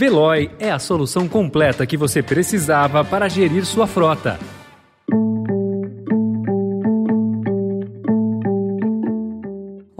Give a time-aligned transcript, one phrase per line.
[0.00, 4.38] Veloy é a solução completa que você precisava para gerir sua frota.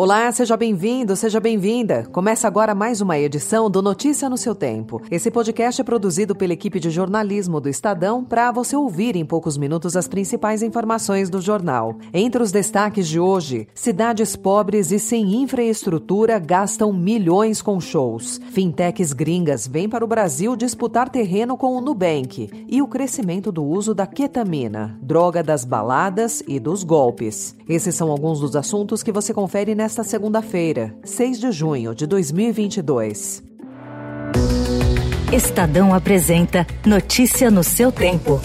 [0.02, 2.06] Olá, seja bem-vindo, seja bem-vinda.
[2.10, 5.02] Começa agora mais uma edição do Notícia no seu Tempo.
[5.10, 9.58] Esse podcast é produzido pela equipe de jornalismo do Estadão para você ouvir em poucos
[9.58, 11.96] minutos as principais informações do jornal.
[12.14, 18.40] Entre os destaques de hoje, cidades pobres e sem infraestrutura gastam milhões com shows.
[18.52, 23.62] Fintechs gringas vêm para o Brasil disputar terreno com o Nubank e o crescimento do
[23.62, 27.54] uso da ketamina, droga das baladas e dos golpes.
[27.68, 32.06] Esses são alguns dos assuntos que você confere nesta nesta segunda-feira, 6 de junho de
[32.06, 33.42] 2022.
[35.32, 38.40] Estadão apresenta Notícia no seu tempo.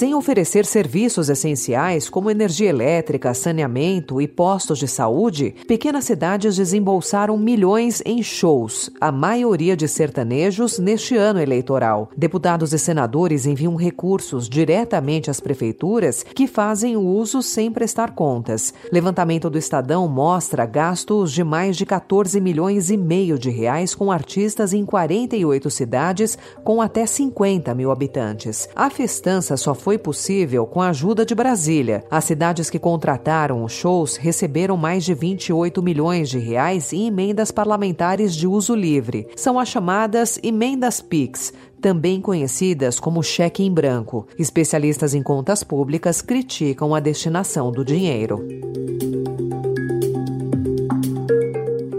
[0.00, 7.36] Sem oferecer serviços essenciais como energia elétrica, saneamento e postos de saúde, pequenas cidades desembolsaram
[7.36, 12.08] milhões em shows, a maioria de sertanejos neste ano eleitoral.
[12.16, 18.72] Deputados e senadores enviam recursos diretamente às prefeituras que fazem o uso sem prestar contas.
[18.90, 24.10] Levantamento do Estadão mostra gastos de mais de 14 milhões e meio de reais com
[24.10, 28.66] artistas em 48 cidades com até 50 mil habitantes.
[28.74, 32.04] A festança só foi foi possível com a ajuda de Brasília.
[32.08, 37.50] As cidades que contrataram os shows receberam mais de 28 milhões de reais em emendas
[37.50, 39.26] parlamentares de uso livre.
[39.34, 44.28] São as chamadas emendas PIX, também conhecidas como cheque em branco.
[44.38, 48.46] Especialistas em contas públicas criticam a destinação do dinheiro.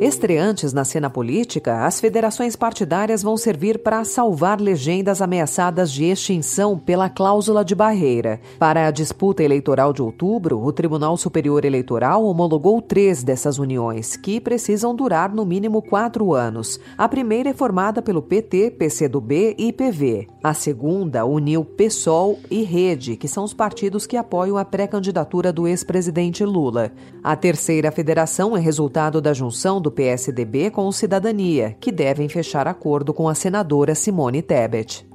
[0.02, 6.76] Estreantes na cena política, as federações partidárias vão servir para salvar legendas ameaçadas de extinção
[6.76, 8.42] pela cláusula de barreira.
[8.58, 14.42] Para a disputa eleitoral de outubro, o Tribunal Superior Eleitoral homologou três dessas uniões, que
[14.42, 16.80] precisam durar no mínimo quatro anos.
[16.98, 20.28] A primeira é formada pelo PT, PCdoB e PV.
[20.44, 25.68] A segunda uniu PSOL e Rede, que são os partidos que apoiam a pré-candidatura do
[25.68, 26.92] ex-presidente Lula.
[27.24, 32.68] A terceira federação é resultado da junção do PSDB com o Cidadania, que devem fechar
[32.68, 35.11] acordo com a senadora Simone Tebet.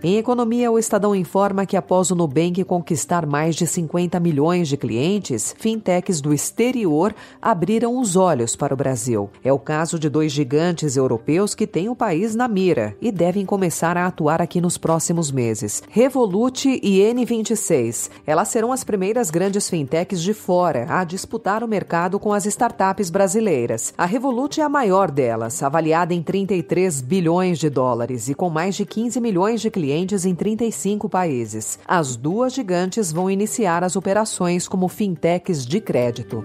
[0.00, 4.76] Em economia, o Estadão informa que após o Nubank conquistar mais de 50 milhões de
[4.76, 9.28] clientes, fintechs do exterior abriram os olhos para o Brasil.
[9.42, 13.44] É o caso de dois gigantes europeus que têm o país na mira e devem
[13.44, 15.82] começar a atuar aqui nos próximos meses.
[15.90, 18.08] Revolut e N26.
[18.24, 23.10] Elas serão as primeiras grandes fintechs de fora a disputar o mercado com as startups
[23.10, 23.92] brasileiras.
[23.98, 28.76] A Revolut é a maior delas, avaliada em 33 bilhões de dólares e com mais
[28.76, 31.78] de 15 milhões de clientes clientes em 35 países.
[31.88, 36.42] As duas gigantes vão iniciar as operações como fintechs de crédito.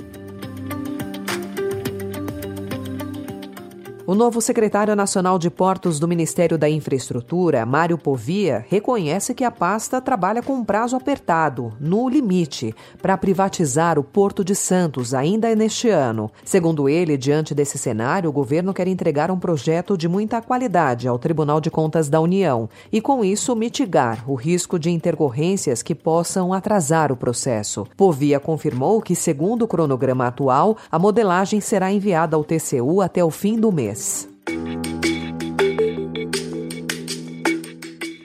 [4.06, 9.52] O novo secretário nacional de Portos do Ministério da Infraestrutura, Mário Povia, reconhece que a
[9.52, 15.56] pasta trabalha com um prazo apertado, no limite, para privatizar o Porto de Santos ainda
[15.56, 16.30] neste ano.
[16.44, 21.18] Segundo ele, diante desse cenário, o governo quer entregar um projeto de muita qualidade ao
[21.18, 26.52] Tribunal de Contas da União e, com isso, mitigar o risco de intercorrências que possam
[26.52, 27.88] atrasar o processo.
[27.96, 33.31] Povia confirmou que, segundo o cronograma atual, a modelagem será enviada ao TCU até o
[33.31, 33.93] fim do mês.
[33.94, 34.33] Yes.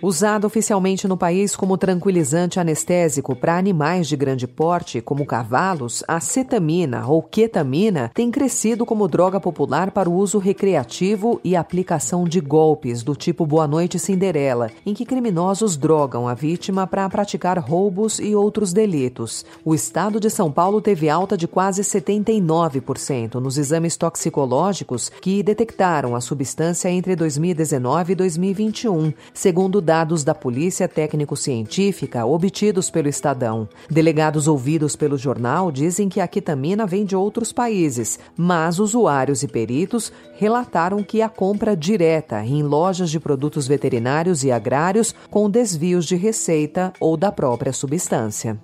[0.09, 6.19] Usado oficialmente no país como tranquilizante anestésico para animais de grande porte, como cavalos, a
[6.19, 12.41] cetamina ou ketamina tem crescido como droga popular para o uso recreativo e aplicação de
[12.41, 18.19] golpes do tipo Boa Noite Cinderela, em que criminosos drogam a vítima para praticar roubos
[18.19, 19.45] e outros delitos.
[19.63, 26.17] O estado de São Paulo teve alta de quase 79% nos exames toxicológicos que detectaram
[26.17, 33.69] a substância entre 2019 e 2021, segundo dados da Polícia Técnico-Científica obtidos pelo Estadão.
[33.91, 39.49] Delegados ouvidos pelo jornal dizem que a ketamina vem de outros países, mas usuários e
[39.49, 46.07] peritos relataram que a compra direta em lojas de produtos veterinários e agrários com desvios
[46.07, 48.59] de receita ou da própria substância.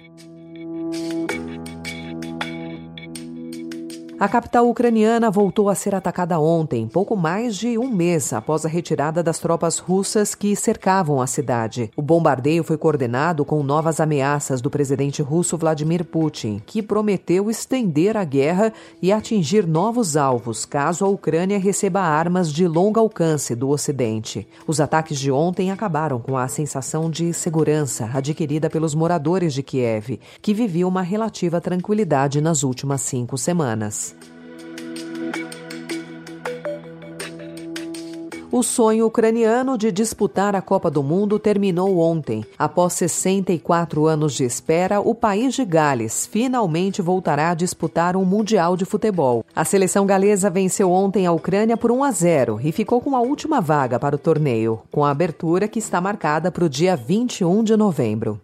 [4.25, 8.71] A capital ucraniana voltou a ser atacada ontem, pouco mais de um mês após a
[8.71, 11.91] retirada das tropas russas que cercavam a cidade.
[11.95, 18.17] O bombardeio foi coordenado com novas ameaças do presidente russo Vladimir Putin, que prometeu estender
[18.17, 18.73] a guerra
[19.03, 24.49] e atingir novos alvos caso a Ucrânia receba armas de longo alcance do Ocidente.
[24.67, 30.19] Os ataques de ontem acabaram com a sensação de segurança adquirida pelos moradores de Kiev,
[30.41, 34.14] que viviam uma relativa tranquilidade nas últimas cinco semanas.
[38.57, 42.45] O sonho ucraniano de disputar a Copa do Mundo terminou ontem.
[42.57, 48.77] Após 64 anos de espera, o país de Gales finalmente voltará a disputar um Mundial
[48.77, 49.45] de Futebol.
[49.57, 53.21] A seleção galesa venceu ontem a Ucrânia por 1 a 0 e ficou com a
[53.21, 57.65] última vaga para o torneio, com a abertura que está marcada para o dia 21
[57.65, 58.41] de novembro.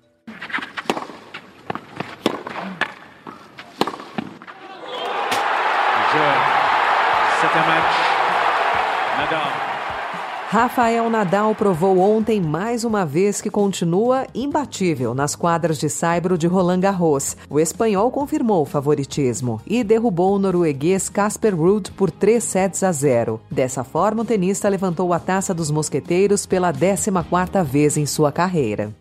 [10.53, 16.49] Rafael Nadal provou ontem mais uma vez que continua imbatível nas quadras de saibro de
[16.49, 17.37] Roland Garros.
[17.49, 22.91] O espanhol confirmou o favoritismo e derrubou o norueguês Casper Ruud por 3 sets a
[22.91, 23.41] 0.
[23.49, 28.93] Dessa forma, o tenista levantou a taça dos mosqueteiros pela 14ª vez em sua carreira.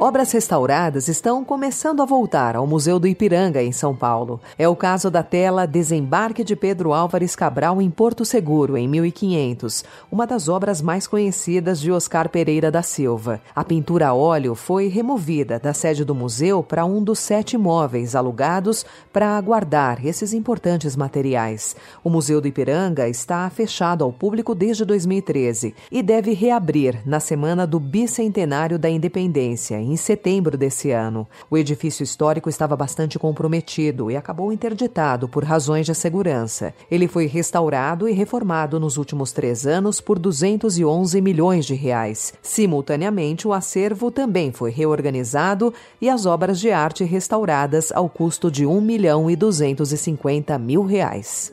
[0.00, 4.40] Obras restauradas estão começando a voltar ao Museu do Ipiranga, em São Paulo.
[4.56, 9.84] É o caso da tela Desembarque de Pedro Álvares Cabral em Porto Seguro, em 1500,
[10.08, 13.40] uma das obras mais conhecidas de Oscar Pereira da Silva.
[13.52, 18.14] A pintura a óleo foi removida da sede do museu para um dos sete imóveis
[18.14, 21.74] alugados para guardar esses importantes materiais.
[22.04, 27.66] O Museu do Ipiranga está fechado ao público desde 2013 e deve reabrir na semana
[27.66, 31.26] do bicentenário da independência em setembro desse ano.
[31.50, 36.74] O edifício histórico estava bastante comprometido e acabou interditado por razões de segurança.
[36.90, 42.32] Ele foi restaurado e reformado nos últimos três anos por 211 milhões de reais.
[42.42, 48.66] Simultaneamente, o acervo também foi reorganizado e as obras de arte restauradas ao custo de
[48.66, 51.52] 1 milhão e 250 mil reais.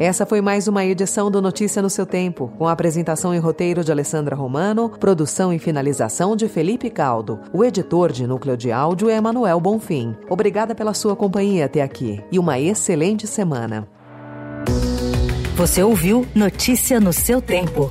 [0.00, 3.82] Essa foi mais uma edição do Notícia no seu Tempo, com a apresentação e roteiro
[3.82, 7.40] de Alessandra Romano, produção e finalização de Felipe Caldo.
[7.52, 10.14] O editor de núcleo de áudio é Manuel Bonfim.
[10.30, 13.88] Obrigada pela sua companhia até aqui e uma excelente semana.
[15.56, 17.90] Você ouviu Notícia no seu tempo.